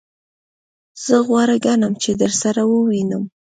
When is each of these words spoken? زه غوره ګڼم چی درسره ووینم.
زه 1.05 1.15
غوره 1.27 1.57
ګڼم 1.65 1.93
چی 2.01 2.11
درسره 2.21 2.61
ووینم. 2.65 3.23